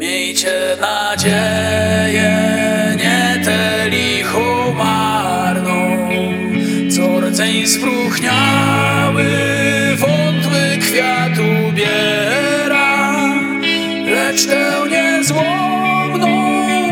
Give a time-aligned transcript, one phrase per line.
[0.00, 2.32] Miejcie nadzieję,
[2.96, 6.08] nie te lichu marną,
[6.96, 9.24] co rdzeń spróchniały,
[9.96, 13.22] wątły kwiat ubiera,
[14.04, 16.28] lecz tę niezłomną,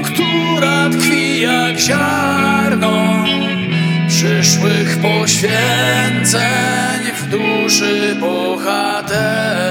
[0.03, 3.25] która tkwi jak ziarno,
[4.09, 6.43] przyszłych poświęceń
[7.17, 9.69] w duszy bohatera.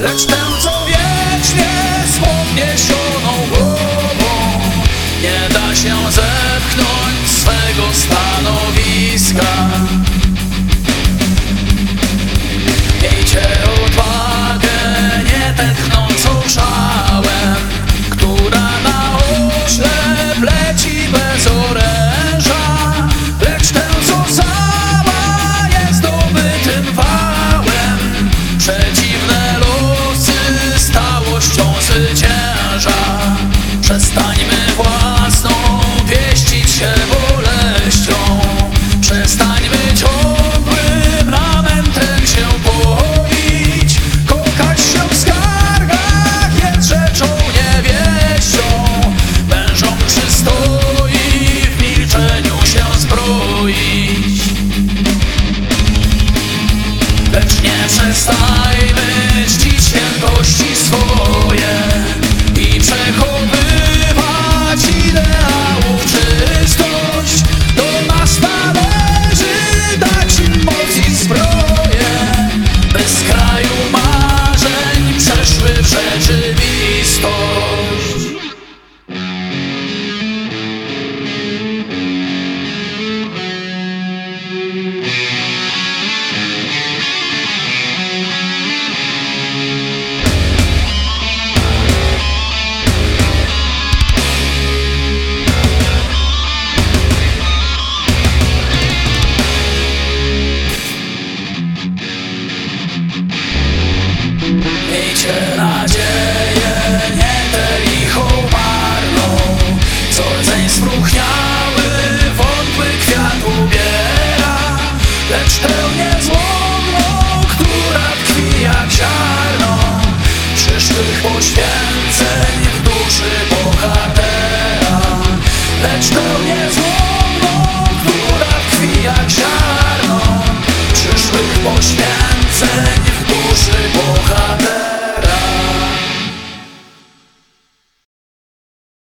[0.00, 1.68] Lecz tęczą wiecznie
[2.12, 4.38] z podniesioną głową
[5.22, 9.68] Nie da się zepchnąć swego stanowiska.
[13.02, 13.42] Miejcie
[13.84, 14.78] odwagę,
[15.24, 17.56] nie tętnącą szałem
[18.10, 19.18] Która na
[19.64, 20.40] oślep
[58.08, 59.07] Palestine